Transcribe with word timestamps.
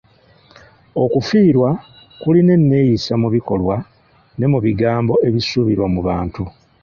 Okufiirwa 1.03 1.69
kulina 2.21 2.51
enneeyisa 2.57 3.13
mu 3.21 3.27
bikolwa 3.35 3.75
ne 4.37 4.45
mu 4.51 4.59
bigambo 4.65 5.13
ebisuubirwa 5.27 5.87
mu 5.95 6.01
bantu. 6.07 6.43